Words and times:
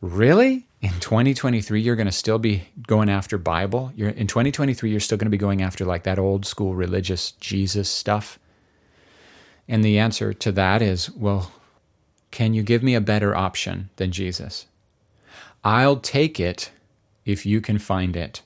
Really? 0.00 0.66
In 0.80 0.92
2023, 1.00 1.80
you're 1.80 1.96
going 1.96 2.06
to 2.06 2.12
still 2.12 2.38
be 2.38 2.68
going 2.86 3.08
after 3.08 3.36
Bible? 3.36 3.92
You're, 3.96 4.10
in 4.10 4.28
2023, 4.28 4.90
you're 4.90 5.00
still 5.00 5.18
going 5.18 5.26
to 5.26 5.30
be 5.30 5.36
going 5.36 5.60
after 5.60 5.84
like 5.84 6.04
that 6.04 6.20
old 6.20 6.46
school 6.46 6.74
religious 6.74 7.32
Jesus 7.32 7.88
stuff? 7.88 8.38
And 9.66 9.84
the 9.84 9.98
answer 9.98 10.32
to 10.32 10.52
that 10.52 10.82
is 10.82 11.10
well, 11.10 11.52
can 12.30 12.54
you 12.54 12.62
give 12.62 12.82
me 12.82 12.94
a 12.94 13.00
better 13.00 13.34
option 13.34 13.90
than 13.96 14.12
Jesus? 14.12 14.66
I'll 15.64 15.96
take 15.96 16.38
it 16.38 16.70
if 17.24 17.44
you 17.44 17.60
can 17.60 17.78
find 17.78 18.16
it. 18.16 18.42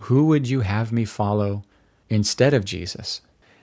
Who 0.00 0.26
would 0.26 0.48
you 0.48 0.60
have 0.60 0.92
me 0.92 1.04
follow 1.04 1.62
instead 2.10 2.52
of 2.52 2.64
Jesus? 2.64 3.20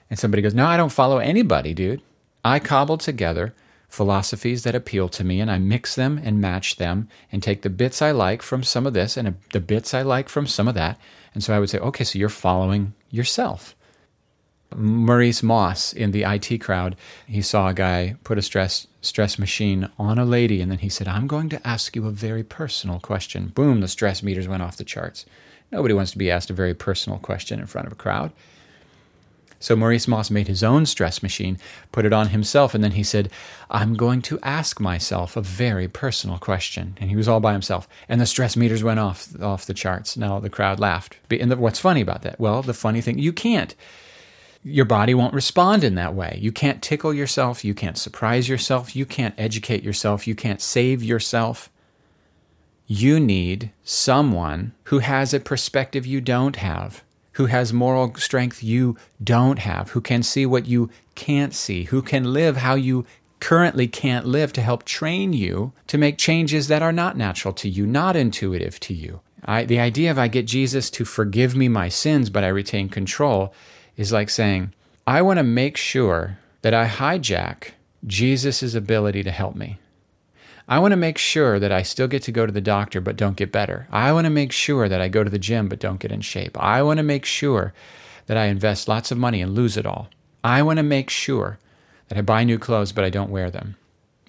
And 0.09 0.17
somebody 0.17 0.41
goes, 0.41 0.53
No, 0.53 0.65
I 0.65 0.77
don't 0.77 0.91
follow 0.91 1.17
anybody, 1.17 1.73
dude. 1.73 2.01
I 2.43 2.59
cobbled 2.59 3.01
together 3.01 3.53
philosophies 3.91 4.63
that 4.63 4.73
appeal 4.73 5.09
to 5.09 5.23
me 5.23 5.41
and 5.41 5.51
I 5.51 5.59
mix 5.59 5.95
them 5.95 6.19
and 6.23 6.39
match 6.39 6.77
them 6.77 7.09
and 7.31 7.43
take 7.43 7.61
the 7.61 7.69
bits 7.69 8.01
I 8.01 8.11
like 8.11 8.41
from 8.41 8.63
some 8.63 8.87
of 8.87 8.93
this 8.93 9.17
and 9.17 9.35
the 9.51 9.59
bits 9.59 9.93
I 9.93 10.01
like 10.01 10.29
from 10.29 10.47
some 10.47 10.67
of 10.67 10.75
that. 10.75 10.97
And 11.33 11.43
so 11.43 11.53
I 11.53 11.59
would 11.59 11.69
say, 11.69 11.77
okay, 11.77 12.05
so 12.05 12.17
you're 12.17 12.29
following 12.29 12.93
yourself. 13.09 13.75
Maurice 14.73 15.43
Moss 15.43 15.91
in 15.91 16.11
the 16.11 16.23
IT 16.23 16.59
crowd, 16.59 16.95
he 17.27 17.41
saw 17.41 17.67
a 17.67 17.73
guy 17.73 18.15
put 18.23 18.37
a 18.37 18.41
stress 18.41 18.87
stress 19.01 19.37
machine 19.37 19.89
on 19.97 20.17
a 20.17 20.23
lady, 20.23 20.61
and 20.61 20.71
then 20.71 20.77
he 20.77 20.87
said, 20.87 21.07
I'm 21.07 21.27
going 21.27 21.49
to 21.49 21.67
ask 21.67 21.95
you 21.95 22.07
a 22.07 22.11
very 22.11 22.43
personal 22.43 22.99
question. 22.99 23.47
Boom, 23.47 23.81
the 23.81 23.87
stress 23.87 24.23
meters 24.23 24.47
went 24.47 24.61
off 24.61 24.77
the 24.77 24.83
charts. 24.83 25.25
Nobody 25.71 25.93
wants 25.93 26.11
to 26.11 26.17
be 26.17 26.31
asked 26.31 26.49
a 26.49 26.53
very 26.53 26.73
personal 26.73 27.17
question 27.17 27.59
in 27.59 27.65
front 27.65 27.87
of 27.87 27.93
a 27.93 27.97
crowd. 27.97 28.31
So 29.61 29.75
Maurice 29.75 30.07
Moss 30.07 30.31
made 30.31 30.47
his 30.47 30.63
own 30.63 30.87
stress 30.87 31.21
machine, 31.21 31.59
put 31.91 32.03
it 32.03 32.11
on 32.11 32.29
himself, 32.29 32.73
and 32.73 32.83
then 32.83 32.93
he 32.93 33.03
said, 33.03 33.29
I'm 33.69 33.93
going 33.93 34.23
to 34.23 34.39
ask 34.41 34.79
myself 34.79 35.37
a 35.37 35.41
very 35.41 35.87
personal 35.87 36.39
question. 36.39 36.97
And 36.99 37.11
he 37.11 37.15
was 37.15 37.27
all 37.27 37.39
by 37.39 37.53
himself. 37.53 37.87
And 38.09 38.19
the 38.19 38.25
stress 38.25 38.57
meters 38.57 38.83
went 38.83 38.99
off 38.99 39.29
off 39.39 39.67
the 39.67 39.75
charts. 39.75 40.17
Now 40.17 40.39
the 40.39 40.49
crowd 40.49 40.79
laughed. 40.79 41.15
And 41.29 41.51
the, 41.51 41.57
what's 41.57 41.79
funny 41.79 42.01
about 42.01 42.23
that? 42.23 42.39
Well, 42.39 42.63
the 42.63 42.73
funny 42.73 43.01
thing, 43.01 43.19
you 43.19 43.31
can't. 43.31 43.75
Your 44.63 44.85
body 44.85 45.13
won't 45.13 45.33
respond 45.33 45.83
in 45.83 45.95
that 45.95 46.15
way. 46.15 46.39
You 46.41 46.51
can't 46.51 46.81
tickle 46.81 47.13
yourself. 47.13 47.63
You 47.63 47.75
can't 47.75 47.97
surprise 47.97 48.49
yourself. 48.49 48.95
You 48.95 49.05
can't 49.05 49.35
educate 49.37 49.83
yourself. 49.83 50.27
You 50.27 50.35
can't 50.35 50.61
save 50.61 51.03
yourself. 51.03 51.69
You 52.87 53.19
need 53.19 53.71
someone 53.83 54.73
who 54.85 54.99
has 54.99 55.33
a 55.33 55.39
perspective 55.39 56.05
you 56.05 56.19
don't 56.19 56.57
have 56.57 57.03
who 57.41 57.47
has 57.47 57.73
moral 57.73 58.13
strength 58.17 58.61
you 58.61 58.95
don't 59.23 59.57
have, 59.57 59.89
who 59.89 59.99
can 59.99 60.21
see 60.21 60.45
what 60.45 60.67
you 60.67 60.91
can't 61.15 61.55
see, 61.55 61.85
who 61.85 61.99
can 61.99 62.33
live 62.33 62.57
how 62.57 62.75
you 62.75 63.03
currently 63.39 63.87
can't 63.87 64.27
live 64.27 64.53
to 64.53 64.61
help 64.61 64.83
train 64.83 65.33
you 65.33 65.73
to 65.87 65.97
make 65.97 66.19
changes 66.19 66.67
that 66.67 66.83
are 66.83 66.91
not 66.91 67.17
natural 67.17 67.51
to 67.51 67.67
you, 67.67 67.87
not 67.87 68.15
intuitive 68.15 68.79
to 68.79 68.93
you. 68.93 69.21
I, 69.43 69.65
the 69.65 69.79
idea 69.79 70.11
of 70.11 70.19
I 70.19 70.27
get 70.27 70.45
Jesus 70.45 70.91
to 70.91 71.03
forgive 71.03 71.55
me 71.55 71.67
my 71.67 71.89
sins, 71.89 72.29
but 72.29 72.43
I 72.43 72.49
retain 72.49 72.89
control, 72.89 73.51
is 73.97 74.11
like 74.11 74.29
saying, 74.29 74.71
I 75.07 75.23
want 75.23 75.37
to 75.37 75.43
make 75.43 75.77
sure 75.77 76.37
that 76.61 76.75
I 76.75 76.87
hijack 76.87 77.71
Jesus' 78.05 78.75
ability 78.75 79.23
to 79.23 79.31
help 79.31 79.55
me. 79.55 79.79
I 80.71 80.79
want 80.79 80.93
to 80.93 80.97
make 80.97 81.17
sure 81.17 81.59
that 81.59 81.73
I 81.73 81.81
still 81.81 82.07
get 82.07 82.23
to 82.23 82.31
go 82.31 82.45
to 82.45 82.51
the 82.53 82.61
doctor 82.61 83.01
but 83.01 83.17
don't 83.17 83.35
get 83.35 83.51
better. 83.51 83.89
I 83.91 84.13
want 84.13 84.23
to 84.23 84.29
make 84.29 84.53
sure 84.53 84.87
that 84.87 85.01
I 85.01 85.09
go 85.09 85.21
to 85.21 85.29
the 85.29 85.37
gym 85.37 85.67
but 85.67 85.81
don't 85.81 85.99
get 85.99 86.13
in 86.13 86.21
shape. 86.21 86.57
I 86.57 86.81
want 86.81 86.95
to 86.95 87.03
make 87.03 87.25
sure 87.25 87.73
that 88.27 88.37
I 88.37 88.45
invest 88.45 88.87
lots 88.87 89.11
of 89.11 89.17
money 89.17 89.41
and 89.41 89.53
lose 89.53 89.75
it 89.75 89.85
all. 89.85 90.07
I 90.45 90.61
want 90.61 90.77
to 90.77 90.83
make 90.83 91.09
sure 91.09 91.59
that 92.07 92.17
I 92.17 92.21
buy 92.21 92.45
new 92.45 92.57
clothes 92.57 92.93
but 92.93 93.03
I 93.03 93.09
don't 93.09 93.29
wear 93.29 93.51
them. 93.51 93.75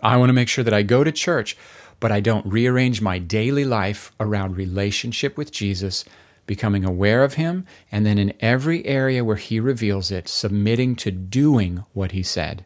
I 0.02 0.16
want 0.16 0.30
to 0.30 0.34
make 0.34 0.48
sure 0.48 0.64
that 0.64 0.74
I 0.74 0.82
go 0.82 1.04
to 1.04 1.12
church 1.12 1.56
but 2.00 2.10
I 2.10 2.18
don't 2.18 2.44
rearrange 2.44 3.00
my 3.00 3.20
daily 3.20 3.64
life 3.64 4.10
around 4.18 4.56
relationship 4.56 5.36
with 5.36 5.52
Jesus, 5.52 6.04
becoming 6.46 6.84
aware 6.84 7.22
of 7.22 7.34
Him, 7.34 7.64
and 7.92 8.04
then 8.04 8.18
in 8.18 8.34
every 8.40 8.84
area 8.84 9.22
where 9.22 9.36
He 9.36 9.60
reveals 9.60 10.10
it, 10.10 10.26
submitting 10.26 10.96
to 10.96 11.12
doing 11.12 11.84
what 11.92 12.10
He 12.10 12.24
said 12.24 12.64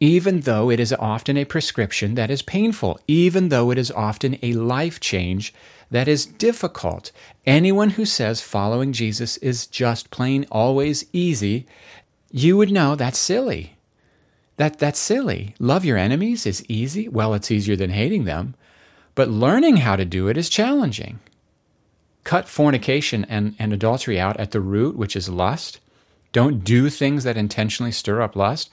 even 0.00 0.40
though 0.40 0.70
it 0.70 0.80
is 0.80 0.92
often 0.94 1.36
a 1.36 1.44
prescription 1.44 2.14
that 2.14 2.30
is 2.30 2.42
painful, 2.42 2.98
even 3.06 3.48
though 3.48 3.70
it 3.70 3.78
is 3.78 3.90
often 3.90 4.38
a 4.42 4.52
life 4.52 5.00
change 5.00 5.54
that 5.90 6.08
is 6.08 6.26
difficult. 6.26 7.12
Anyone 7.46 7.90
who 7.90 8.04
says 8.04 8.40
following 8.40 8.92
Jesus 8.92 9.36
is 9.38 9.66
just 9.66 10.10
plain 10.10 10.46
always 10.50 11.04
easy, 11.12 11.66
you 12.30 12.56
would 12.56 12.72
know 12.72 12.94
that's 12.94 13.18
silly. 13.18 13.76
That, 14.56 14.78
that's 14.78 14.98
silly. 14.98 15.54
Love 15.58 15.84
your 15.84 15.98
enemies 15.98 16.46
is 16.46 16.64
easy. 16.68 17.08
Well, 17.08 17.34
it's 17.34 17.50
easier 17.50 17.76
than 17.76 17.90
hating 17.90 18.24
them. 18.24 18.54
But 19.14 19.28
learning 19.28 19.78
how 19.78 19.96
to 19.96 20.04
do 20.04 20.28
it 20.28 20.36
is 20.36 20.48
challenging. 20.48 21.20
Cut 22.24 22.48
fornication 22.48 23.26
and, 23.28 23.54
and 23.58 23.72
adultery 23.72 24.18
out 24.18 24.38
at 24.38 24.52
the 24.52 24.60
root, 24.60 24.96
which 24.96 25.16
is 25.16 25.28
lust. 25.28 25.80
Don't 26.32 26.64
do 26.64 26.88
things 26.88 27.24
that 27.24 27.36
intentionally 27.36 27.92
stir 27.92 28.22
up 28.22 28.36
lust. 28.36 28.70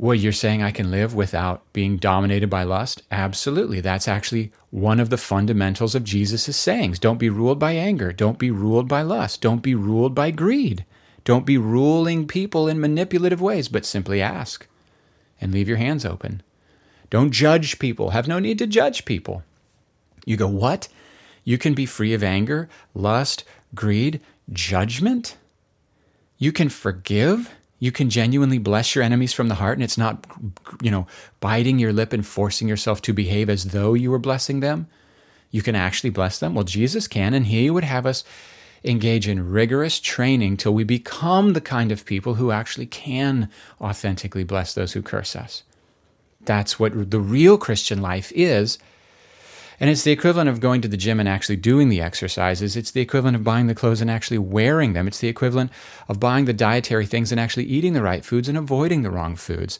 Well, 0.00 0.14
you're 0.14 0.30
saying 0.30 0.62
I 0.62 0.70
can 0.70 0.92
live 0.92 1.12
without 1.12 1.72
being 1.72 1.96
dominated 1.96 2.48
by 2.48 2.62
lust? 2.62 3.02
Absolutely. 3.10 3.80
That's 3.80 4.06
actually 4.06 4.52
one 4.70 5.00
of 5.00 5.10
the 5.10 5.16
fundamentals 5.16 5.96
of 5.96 6.04
Jesus' 6.04 6.56
sayings. 6.56 7.00
Don't 7.00 7.18
be 7.18 7.28
ruled 7.28 7.58
by 7.58 7.72
anger. 7.72 8.12
Don't 8.12 8.38
be 8.38 8.52
ruled 8.52 8.86
by 8.86 9.02
lust. 9.02 9.40
Don't 9.40 9.60
be 9.60 9.74
ruled 9.74 10.14
by 10.14 10.30
greed. 10.30 10.84
Don't 11.24 11.44
be 11.44 11.58
ruling 11.58 12.28
people 12.28 12.68
in 12.68 12.78
manipulative 12.80 13.40
ways, 13.40 13.66
but 13.68 13.84
simply 13.84 14.22
ask 14.22 14.68
and 15.40 15.52
leave 15.52 15.66
your 15.66 15.78
hands 15.78 16.04
open. 16.04 16.44
Don't 17.10 17.32
judge 17.32 17.80
people. 17.80 18.10
Have 18.10 18.28
no 18.28 18.38
need 18.38 18.58
to 18.58 18.68
judge 18.68 19.04
people. 19.04 19.42
You 20.24 20.36
go, 20.36 20.46
what? 20.46 20.86
You 21.42 21.58
can 21.58 21.74
be 21.74 21.86
free 21.86 22.14
of 22.14 22.22
anger, 22.22 22.68
lust, 22.94 23.42
greed, 23.74 24.20
judgment? 24.52 25.36
You 26.38 26.52
can 26.52 26.68
forgive? 26.68 27.50
You 27.78 27.92
can 27.92 28.10
genuinely 28.10 28.58
bless 28.58 28.94
your 28.94 29.04
enemies 29.04 29.32
from 29.32 29.48
the 29.48 29.54
heart, 29.54 29.78
and 29.78 29.84
it's 29.84 29.98
not, 29.98 30.26
you 30.82 30.90
know, 30.90 31.06
biting 31.40 31.78
your 31.78 31.92
lip 31.92 32.12
and 32.12 32.26
forcing 32.26 32.68
yourself 32.68 33.00
to 33.02 33.12
behave 33.12 33.48
as 33.48 33.66
though 33.66 33.94
you 33.94 34.10
were 34.10 34.18
blessing 34.18 34.60
them. 34.60 34.88
You 35.50 35.62
can 35.62 35.76
actually 35.76 36.10
bless 36.10 36.38
them. 36.38 36.54
Well, 36.54 36.64
Jesus 36.64 37.06
can, 37.06 37.34
and 37.34 37.46
He 37.46 37.70
would 37.70 37.84
have 37.84 38.04
us 38.04 38.24
engage 38.84 39.26
in 39.28 39.50
rigorous 39.50 40.00
training 40.00 40.56
till 40.56 40.74
we 40.74 40.84
become 40.84 41.52
the 41.52 41.60
kind 41.60 41.90
of 41.92 42.04
people 42.04 42.34
who 42.34 42.50
actually 42.50 42.86
can 42.86 43.48
authentically 43.80 44.44
bless 44.44 44.74
those 44.74 44.92
who 44.92 45.02
curse 45.02 45.34
us. 45.34 45.62
That's 46.40 46.78
what 46.78 47.10
the 47.10 47.20
real 47.20 47.58
Christian 47.58 48.00
life 48.00 48.32
is. 48.34 48.78
And 49.80 49.88
it's 49.88 50.02
the 50.02 50.10
equivalent 50.10 50.48
of 50.48 50.60
going 50.60 50.80
to 50.80 50.88
the 50.88 50.96
gym 50.96 51.20
and 51.20 51.28
actually 51.28 51.56
doing 51.56 51.88
the 51.88 52.00
exercises. 52.00 52.76
It's 52.76 52.90
the 52.90 53.00
equivalent 53.00 53.36
of 53.36 53.44
buying 53.44 53.68
the 53.68 53.74
clothes 53.74 54.00
and 54.00 54.10
actually 54.10 54.38
wearing 54.38 54.92
them. 54.92 55.06
It's 55.06 55.20
the 55.20 55.28
equivalent 55.28 55.70
of 56.08 56.18
buying 56.18 56.46
the 56.46 56.52
dietary 56.52 57.06
things 57.06 57.30
and 57.30 57.40
actually 57.40 57.66
eating 57.66 57.92
the 57.92 58.02
right 58.02 58.24
foods 58.24 58.48
and 58.48 58.58
avoiding 58.58 59.02
the 59.02 59.10
wrong 59.10 59.36
foods. 59.36 59.78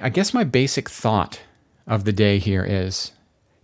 I 0.00 0.08
guess 0.08 0.32
my 0.32 0.44
basic 0.44 0.88
thought 0.88 1.40
of 1.86 2.04
the 2.04 2.12
day 2.12 2.38
here 2.38 2.64
is 2.64 3.12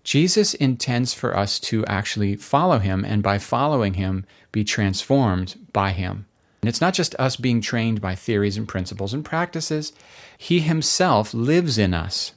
Jesus 0.04 0.54
intends 0.54 1.14
for 1.14 1.36
us 1.36 1.58
to 1.60 1.84
actually 1.86 2.36
follow 2.36 2.78
him 2.78 3.04
and 3.04 3.22
by 3.22 3.38
following 3.38 3.94
him 3.94 4.26
be 4.52 4.64
transformed 4.64 5.56
by 5.72 5.92
him. 5.92 6.26
And 6.62 6.68
it's 6.68 6.80
not 6.80 6.94
just 6.94 7.14
us 7.18 7.36
being 7.36 7.60
trained 7.60 8.00
by 8.00 8.14
theories 8.14 8.56
and 8.56 8.68
principles 8.68 9.14
and 9.14 9.24
practices, 9.24 9.92
he 10.36 10.60
himself 10.60 11.32
lives 11.32 11.78
in 11.78 11.94
us. 11.94 12.32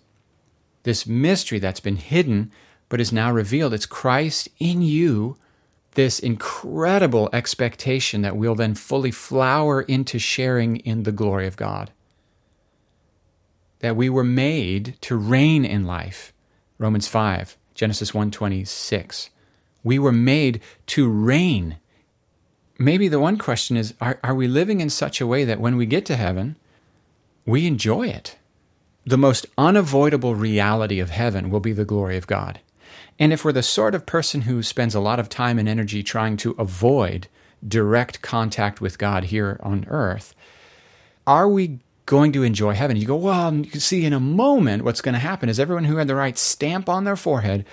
This 0.83 1.05
mystery 1.05 1.59
that's 1.59 1.79
been 1.79 1.97
hidden 1.97 2.51
but 2.89 3.01
is 3.01 3.11
now 3.11 3.31
revealed. 3.31 3.73
It's 3.73 3.85
Christ 3.85 4.49
in 4.59 4.81
you, 4.81 5.37
this 5.95 6.19
incredible 6.19 7.29
expectation 7.33 8.21
that 8.21 8.35
we'll 8.35 8.55
then 8.55 8.75
fully 8.75 9.11
flower 9.11 9.81
into 9.81 10.19
sharing 10.19 10.77
in 10.77 11.03
the 11.03 11.11
glory 11.11 11.47
of 11.47 11.55
God. 11.55 11.91
That 13.79 13.95
we 13.95 14.09
were 14.09 14.23
made 14.23 14.95
to 15.01 15.15
reign 15.15 15.65
in 15.65 15.85
life. 15.85 16.33
Romans 16.77 17.07
5, 17.07 17.57
Genesis 17.73 18.11
1:26. 18.11 19.29
We 19.83 19.99
were 19.99 20.11
made 20.11 20.61
to 20.87 21.09
reign. 21.09 21.77
Maybe 22.79 23.07
the 23.07 23.19
one 23.19 23.37
question 23.37 23.77
is 23.77 23.93
are, 24.01 24.19
are 24.23 24.35
we 24.35 24.47
living 24.47 24.79
in 24.81 24.89
such 24.89 25.21
a 25.21 25.27
way 25.27 25.43
that 25.43 25.59
when 25.59 25.75
we 25.75 25.85
get 25.85 26.05
to 26.05 26.15
heaven, 26.15 26.55
we 27.45 27.67
enjoy 27.67 28.07
it? 28.07 28.37
The 29.05 29.17
most 29.17 29.45
unavoidable 29.57 30.33
reality 30.33 30.99
of 30.99 31.09
heaven 31.09 31.49
will 31.49 31.59
be 31.59 31.73
the 31.73 31.85
glory 31.85 32.15
of 32.15 32.27
God. 32.27 32.61
And 33.23 33.31
if 33.31 33.45
we're 33.45 33.53
the 33.53 33.63
sort 33.63 33.95
of 33.95 34.05
person 34.05 34.41
who 34.41 34.61
spends 34.61 34.93
a 34.93 34.99
lot 34.99 35.17
of 35.17 35.29
time 35.29 35.57
and 35.57 35.69
energy 35.69 36.03
trying 36.03 36.35
to 36.35 36.57
avoid 36.59 37.29
direct 37.65 38.21
contact 38.21 38.81
with 38.81 38.97
God 38.97 39.23
here 39.23 39.61
on 39.63 39.85
earth, 39.87 40.35
are 41.25 41.47
we 41.47 41.79
going 42.05 42.33
to 42.33 42.43
enjoy 42.43 42.73
heaven? 42.73 42.97
You 42.97 43.05
go, 43.05 43.15
well, 43.15 43.55
you 43.55 43.79
see 43.79 44.03
in 44.03 44.11
a 44.11 44.19
moment 44.19 44.83
what's 44.83 44.99
going 44.99 45.13
to 45.13 45.19
happen 45.19 45.47
is 45.47 45.57
everyone 45.57 45.85
who 45.85 45.95
had 45.95 46.09
the 46.09 46.17
right 46.17 46.37
stamp 46.37 46.89
on 46.89 47.05
their 47.05 47.15
forehead, 47.15 47.65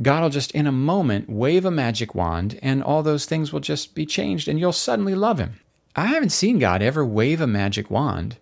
God 0.00 0.22
will 0.22 0.30
just 0.30 0.52
in 0.52 0.68
a 0.68 0.70
moment 0.70 1.28
wave 1.28 1.64
a 1.64 1.72
magic 1.72 2.14
wand 2.14 2.56
and 2.62 2.80
all 2.80 3.02
those 3.02 3.26
things 3.26 3.52
will 3.52 3.58
just 3.58 3.96
be 3.96 4.06
changed 4.06 4.46
and 4.46 4.60
you'll 4.60 4.72
suddenly 4.72 5.16
love 5.16 5.40
Him. 5.40 5.58
I 5.96 6.06
haven't 6.06 6.30
seen 6.30 6.60
God 6.60 6.80
ever 6.80 7.04
wave 7.04 7.40
a 7.40 7.48
magic 7.48 7.90
wand 7.90 8.36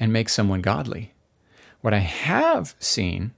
and 0.00 0.12
make 0.12 0.28
someone 0.28 0.60
godly. 0.60 1.12
What 1.82 1.94
I 1.94 2.00
have 2.00 2.74
seen 2.80 3.30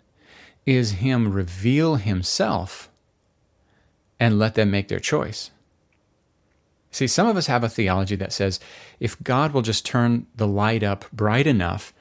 is 0.67 0.93
Him 0.93 1.33
reveal 1.33 1.97
Himself 1.97 2.89
and 4.21 4.39
let 4.39 4.55
them 4.55 4.71
make 4.71 4.89
their 4.89 5.01
choice. 5.01 5.51
See, 6.91 7.07
some 7.09 7.27
of 7.27 7.37
us 7.37 7.49
have 7.49 7.65
a 7.65 7.69
theology 7.69 8.15
that 8.17 8.33
says 8.33 8.61
if 9.01 9.21
God 9.23 9.53
will 9.53 9.63
just 9.63 9.85
turn 9.85 10.27
the 10.37 10.47
light 10.47 10.83
up 10.83 11.05
bright 11.13 11.47
enough, 11.47 11.93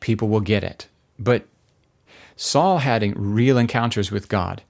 people 0.00 0.28
will 0.28 0.40
get 0.40 0.62
it. 0.62 0.88
But 1.18 1.46
Saul 2.36 2.78
had 2.78 3.14
real 3.16 3.56
encounters 3.56 4.10
with 4.10 4.28
God, 4.28 4.62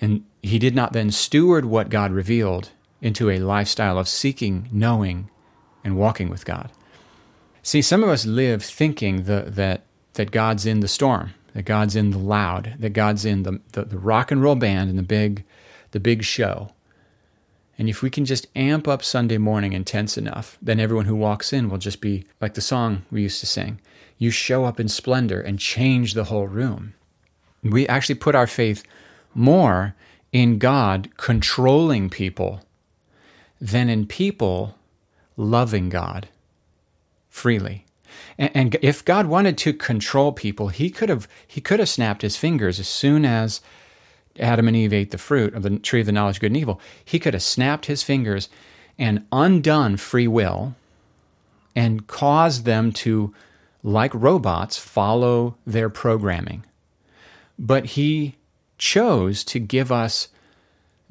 and 0.00 0.24
he 0.42 0.58
did 0.58 0.74
not 0.74 0.92
then 0.92 1.10
steward 1.10 1.64
what 1.64 1.88
God 1.88 2.12
revealed 2.12 2.70
into 3.00 3.30
a 3.30 3.38
lifestyle 3.38 3.98
of 3.98 4.08
seeking, 4.08 4.68
knowing, 4.70 5.28
and 5.82 5.96
walking 5.96 6.28
with 6.28 6.44
God. 6.44 6.70
See, 7.62 7.82
some 7.82 8.02
of 8.02 8.08
us 8.08 8.26
live 8.26 8.62
thinking 8.62 9.24
the, 9.24 9.44
that, 9.48 9.82
that 10.14 10.30
God's 10.30 10.66
in 10.66 10.80
the 10.80 10.88
storm, 10.88 11.32
that 11.54 11.64
God's 11.64 11.96
in 11.96 12.10
the 12.10 12.18
loud, 12.18 12.76
that 12.78 12.92
God's 12.92 13.24
in 13.24 13.42
the, 13.42 13.60
the, 13.72 13.84
the 13.84 13.98
rock 13.98 14.30
and 14.30 14.42
roll 14.42 14.54
band 14.54 14.90
and 14.90 14.98
the 14.98 15.02
big, 15.02 15.44
the 15.90 16.00
big 16.00 16.24
show. 16.24 16.70
And 17.78 17.88
if 17.88 18.02
we 18.02 18.10
can 18.10 18.24
just 18.24 18.46
amp 18.54 18.86
up 18.86 19.02
Sunday 19.02 19.38
morning 19.38 19.72
intense 19.72 20.16
enough, 20.16 20.58
then 20.62 20.78
everyone 20.78 21.06
who 21.06 21.16
walks 21.16 21.52
in 21.52 21.68
will 21.68 21.78
just 21.78 22.00
be 22.00 22.24
like 22.40 22.54
the 22.54 22.60
song 22.60 23.04
we 23.10 23.22
used 23.22 23.40
to 23.40 23.46
sing. 23.46 23.80
You 24.18 24.30
show 24.30 24.64
up 24.64 24.78
in 24.78 24.88
splendor 24.88 25.40
and 25.40 25.58
change 25.58 26.14
the 26.14 26.24
whole 26.24 26.46
room. 26.46 26.94
We 27.62 27.86
actually 27.88 28.16
put 28.16 28.34
our 28.34 28.46
faith 28.46 28.82
more 29.34 29.94
in 30.32 30.58
God 30.58 31.10
controlling 31.16 32.08
people 32.08 32.60
than 33.60 33.88
in 33.88 34.06
people 34.06 34.76
loving 35.36 35.88
God 35.88 36.28
freely. 37.28 37.86
And, 38.38 38.50
and, 38.54 38.76
if 38.82 39.04
God 39.04 39.26
wanted 39.26 39.58
to 39.58 39.72
control 39.72 40.32
people, 40.32 40.68
he 40.68 40.90
could 40.90 41.08
have 41.08 41.28
he 41.46 41.60
could 41.60 41.78
have 41.78 41.88
snapped 41.88 42.22
his 42.22 42.36
fingers 42.36 42.80
as 42.80 42.88
soon 42.88 43.24
as 43.24 43.60
Adam 44.38 44.68
and 44.68 44.76
Eve 44.76 44.92
ate 44.92 45.10
the 45.10 45.18
fruit 45.18 45.54
of 45.54 45.62
the 45.62 45.78
tree 45.78 46.00
of 46.00 46.06
the 46.06 46.12
knowledge 46.12 46.36
of 46.36 46.40
good 46.40 46.46
and 46.48 46.56
evil. 46.56 46.80
He 47.04 47.18
could 47.18 47.34
have 47.34 47.42
snapped 47.42 47.86
his 47.86 48.02
fingers 48.02 48.48
and 48.98 49.26
undone 49.32 49.96
free 49.96 50.28
will 50.28 50.74
and 51.74 52.06
caused 52.06 52.64
them 52.64 52.92
to, 52.92 53.34
like 53.82 54.12
robots, 54.14 54.78
follow 54.78 55.56
their 55.66 55.88
programming. 55.88 56.64
But 57.58 57.86
he 57.86 58.36
chose 58.78 59.44
to 59.44 59.58
give 59.58 59.92
us 59.92 60.28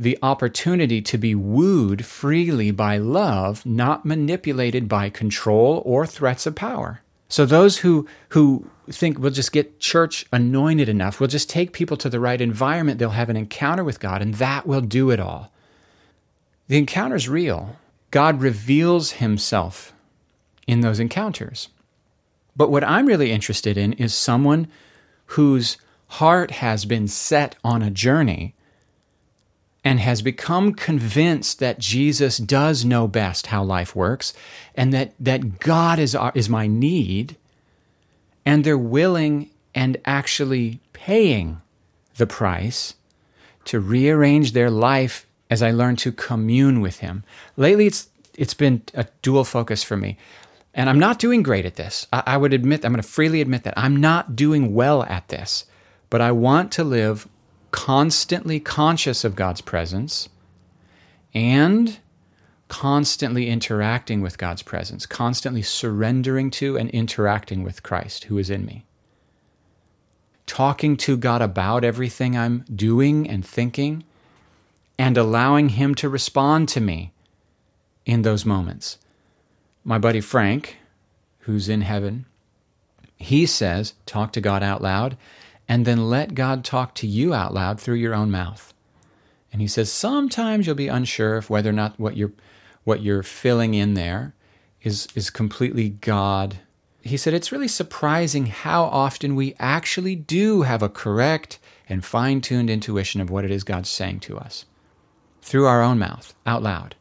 the 0.02 0.18
opportunity 0.24 1.00
to 1.00 1.18
be 1.18 1.36
wooed 1.36 2.04
freely 2.04 2.72
by 2.72 2.98
love, 2.98 3.64
not 3.66 4.04
manipulated 4.04 4.90
by 4.90 5.10
control 5.10 5.84
or 5.86 6.08
threats 6.08 6.48
of 6.48 6.56
power. 6.56 7.02
So 7.30 7.46
those 7.46 7.78
who 7.78 8.08
who 8.30 8.68
think 8.90 9.20
we'll 9.20 9.32
just 9.32 9.52
get 9.52 9.80
church 9.80 10.26
anointed 10.34 10.90
enough, 10.90 11.20
we'll 11.20 11.30
just 11.30 11.50
take 11.50 11.72
people 11.72 11.98
to 11.98 12.10
the 12.10 12.20
right 12.20 12.42
environment, 12.42 12.98
they'll 12.98 13.12
have 13.12 13.30
an 13.30 13.38
encounter 13.38 13.84
with 13.84 14.00
God, 14.00 14.24
and 14.24 14.34
that 14.36 14.66
will 14.66 14.82
do 14.82 15.12
it 15.12 15.20
all. 15.20 15.52
The 16.68 16.80
encounter 16.80 17.16
is 17.16 17.30
real. 17.30 17.78
God 18.10 18.42
reveals 18.42 19.14
himself 19.14 19.94
in 20.66 20.82
those 20.82 21.00
encounters. 21.00 21.70
But 22.56 22.72
what 22.72 22.84
I'm 22.84 23.06
really 23.06 23.32
interested 23.32 23.78
in 23.78 23.94
is 23.94 24.14
someone 24.14 24.68
whose 25.28 25.78
heart 26.08 26.52
has 26.52 26.86
been 26.86 27.08
set 27.08 27.56
on 27.64 27.82
a 27.82 27.92
journey 27.92 28.56
and 29.84 30.00
has 30.00 30.22
become 30.22 30.74
convinced 30.74 31.60
that 31.60 31.80
Jesus 31.80 32.38
does 32.38 32.86
know 32.86 33.08
best 33.08 33.48
how 33.48 33.64
life 33.64 33.96
works 33.96 34.34
and 34.76 34.94
that, 34.94 35.14
that 35.20 35.60
God 35.60 35.98
is, 35.98 36.16
our, 36.16 36.32
is 36.36 36.50
my 36.50 36.68
need, 36.68 37.36
and 38.46 38.64
they're 38.64 38.78
willing 38.78 39.50
and 39.74 39.98
actually 40.06 40.80
paying 40.94 41.62
the 42.18 42.28
price 42.28 42.96
to 43.66 43.80
rearrange 43.80 44.54
their 44.54 44.70
life 44.70 45.26
as 45.50 45.62
I 45.62 45.72
learn 45.72 45.96
to 45.98 46.12
commune 46.12 46.82
with 46.82 47.00
Him. 47.00 47.24
Lately, 47.58 47.88
it's, 47.88 48.10
it's 48.36 48.54
been 48.54 48.84
a 48.94 49.08
dual 49.22 49.44
focus 49.44 49.84
for 49.84 49.98
me. 49.98 50.18
And 50.74 50.90
I'm 50.90 51.00
not 51.00 51.20
doing 51.20 51.44
great 51.44 51.66
at 51.66 51.76
this. 51.76 52.08
I, 52.14 52.24
I 52.28 52.38
would 52.38 52.54
admit, 52.54 52.86
I'm 52.86 52.94
going 52.94 53.02
to 53.02 53.08
freely 53.08 53.42
admit 53.42 53.64
that. 53.64 53.74
I'm 53.78 53.98
not 53.98 54.36
doing 54.36 54.74
well 54.74 55.04
at 55.04 55.28
this. 55.28 55.66
But 56.10 56.22
I 56.22 56.32
want 56.32 56.72
to 56.74 56.84
live 56.84 57.28
constantly 57.72 58.60
conscious 58.60 59.24
of 59.24 59.36
God's 59.36 59.62
presence 59.62 60.30
and 61.34 62.00
constantly 62.68 63.50
interacting 63.50 64.22
with 64.22 64.38
God's 64.38 64.62
presence, 64.62 65.06
constantly 65.06 65.62
surrendering 65.62 66.50
to 66.52 66.78
and 66.78 66.90
interacting 66.92 67.64
with 67.64 67.84
Christ 67.84 68.26
who 68.26 68.38
is 68.38 68.50
in 68.50 68.66
me. 68.66 68.86
Talking 70.46 70.98
to 70.98 71.18
God 71.18 71.42
about 71.42 71.84
everything 71.84 72.38
I'm 72.38 72.66
doing 72.74 73.30
and 73.30 73.46
thinking, 73.46 74.04
and 74.98 75.18
allowing 75.18 75.70
Him 75.70 75.96
to 75.96 76.10
respond 76.10 76.70
to 76.70 76.82
me 76.82 77.12
in 78.06 78.22
those 78.22 78.46
moments. 78.46 78.98
My 79.84 79.98
buddy 79.98 80.22
Frank, 80.22 80.78
who's 81.40 81.68
in 81.68 81.82
heaven, 81.82 82.26
he 83.18 83.46
says, 83.46 83.94
talk 84.06 84.32
to 84.34 84.42
God 84.42 84.64
out 84.64 84.82
loud 84.82 85.18
and 85.68 85.86
then 85.86 86.10
let 86.10 86.36
God 86.36 86.64
talk 86.64 86.96
to 86.96 87.08
you 87.08 87.34
out 87.34 87.54
loud 87.54 87.80
through 87.80 87.96
your 87.96 88.14
own 88.14 88.32
mouth. 88.32 88.74
And 89.52 89.62
he 89.62 89.68
says 89.68 89.92
sometimes 89.92 90.66
you'll 90.66 90.76
be 90.76 90.88
unsure 90.88 91.38
of 91.38 91.50
whether 91.50 91.70
or 91.70 91.74
not 91.74 92.00
what 92.00 92.18
you're 92.18 92.34
what 92.84 93.02
you're 93.02 93.24
filling 93.24 93.74
in 93.74 93.94
there 93.94 94.34
is 94.82 95.08
is 95.16 95.30
completely 95.30 95.90
God. 95.90 96.60
He 97.02 97.18
said 97.18 97.34
it's 97.34 97.52
really 97.52 97.68
surprising 97.68 98.48
how 98.48 98.84
often 98.84 99.36
we 99.36 99.56
actually 99.60 100.16
do 100.16 100.64
have 100.64 100.82
a 100.82 100.90
correct 100.90 101.60
and 101.90 102.06
fine-tuned 102.06 102.70
intuition 102.70 103.22
of 103.22 103.30
what 103.30 103.44
it 103.44 103.52
is 103.52 103.64
God's 103.64 103.90
saying 103.90 104.22
to 104.22 104.38
us 104.38 104.66
through 105.42 105.66
our 105.66 105.82
own 105.82 106.00
mouth 106.00 106.34
out 106.46 106.64
loud. 106.64 106.96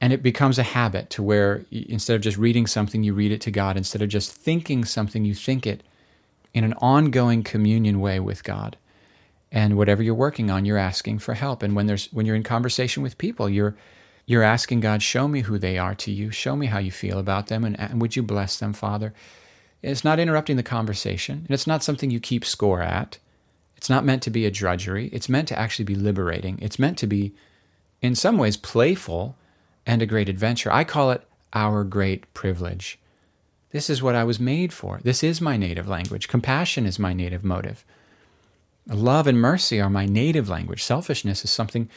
And 0.00 0.12
it 0.12 0.22
becomes 0.22 0.58
a 0.58 0.64
habit 0.64 1.10
to 1.10 1.22
where 1.22 1.64
instead 1.70 2.16
of 2.16 2.22
just 2.22 2.38
reading 2.38 2.66
something, 2.66 3.02
you 3.04 3.14
read 3.14 3.32
it 3.32 3.40
to 3.42 3.50
God. 3.50 3.76
Instead 3.76 4.02
of 4.02 4.08
just 4.08 4.32
thinking 4.32 4.84
something, 4.84 5.24
you 5.24 5.34
think 5.34 5.66
it 5.66 5.82
in 6.52 6.64
an 6.64 6.74
ongoing 6.74 7.42
communion 7.42 8.00
way 8.00 8.20
with 8.20 8.44
God. 8.44 8.76
And 9.52 9.76
whatever 9.76 10.02
you're 10.02 10.14
working 10.14 10.50
on, 10.50 10.64
you're 10.64 10.78
asking 10.78 11.18
for 11.18 11.34
help. 11.34 11.62
And 11.62 11.74
when 11.74 11.86
there's 11.86 12.06
when 12.12 12.26
you're 12.26 12.36
in 12.36 12.42
conversation 12.42 13.02
with 13.02 13.18
people, 13.18 13.48
you're 13.48 13.76
you're 14.26 14.42
asking 14.44 14.78
God, 14.78 15.02
show 15.02 15.26
me 15.26 15.40
who 15.40 15.58
they 15.58 15.76
are 15.76 15.94
to 15.96 16.12
you. 16.12 16.30
Show 16.30 16.54
me 16.54 16.66
how 16.66 16.78
you 16.78 16.92
feel 16.92 17.18
about 17.18 17.48
them, 17.48 17.64
and, 17.64 17.78
and 17.80 18.00
would 18.00 18.14
you 18.14 18.22
bless 18.22 18.58
them, 18.58 18.72
Father? 18.72 19.12
It's 19.82 20.04
not 20.04 20.20
interrupting 20.20 20.56
the 20.56 20.62
conversation, 20.62 21.38
and 21.38 21.50
it's 21.50 21.66
not 21.66 21.82
something 21.82 22.10
you 22.12 22.20
keep 22.20 22.44
score 22.44 22.80
at. 22.80 23.18
It's 23.76 23.90
not 23.90 24.04
meant 24.04 24.22
to 24.22 24.30
be 24.30 24.46
a 24.46 24.50
drudgery. 24.50 25.08
It's 25.08 25.28
meant 25.28 25.48
to 25.48 25.58
actually 25.58 25.86
be 25.86 25.96
liberating. 25.96 26.60
It's 26.62 26.78
meant 26.78 26.96
to 26.98 27.08
be, 27.08 27.34
in 28.02 28.14
some 28.14 28.38
ways, 28.38 28.56
playful 28.56 29.36
and 29.84 30.00
a 30.00 30.06
great 30.06 30.28
adventure. 30.28 30.70
I 30.70 30.84
call 30.84 31.10
it 31.10 31.26
our 31.52 31.82
great 31.82 32.32
privilege. 32.32 32.99
This 33.72 33.88
is 33.88 34.02
what 34.02 34.14
I 34.14 34.24
was 34.24 34.40
made 34.40 34.72
for. 34.72 35.00
This 35.02 35.22
is 35.22 35.40
my 35.40 35.56
native 35.56 35.88
language. 35.88 36.28
Compassion 36.28 36.86
is 36.86 36.98
my 36.98 37.12
native 37.12 37.44
motive. 37.44 37.84
Love 38.86 39.26
and 39.26 39.40
mercy 39.40 39.80
are 39.80 39.90
my 39.90 40.06
native 40.06 40.48
language. 40.48 40.82
Selfishness 40.82 41.44
is 41.44 41.50
something 41.50 41.88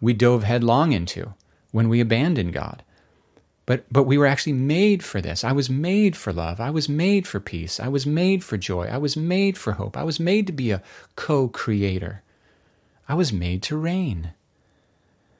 we 0.00 0.14
dove 0.14 0.44
headlong 0.44 0.92
into 0.92 1.34
when 1.70 1.88
we 1.88 2.00
abandoned 2.00 2.54
God. 2.54 2.82
But, 3.66 3.84
but 3.92 4.04
we 4.04 4.16
were 4.16 4.26
actually 4.26 4.54
made 4.54 5.04
for 5.04 5.20
this. 5.20 5.44
I 5.44 5.52
was 5.52 5.68
made 5.68 6.16
for 6.16 6.32
love. 6.32 6.58
I 6.58 6.70
was 6.70 6.88
made 6.88 7.26
for 7.26 7.38
peace. 7.38 7.78
I 7.78 7.88
was 7.88 8.06
made 8.06 8.42
for 8.42 8.56
joy. 8.56 8.86
I 8.86 8.96
was 8.96 9.14
made 9.14 9.58
for 9.58 9.72
hope. 9.72 9.94
I 9.94 10.04
was 10.04 10.18
made 10.18 10.46
to 10.46 10.54
be 10.54 10.70
a 10.70 10.82
co 11.16 11.48
creator. 11.48 12.22
I 13.06 13.14
was 13.14 13.30
made 13.30 13.62
to 13.64 13.76
reign. 13.76 14.32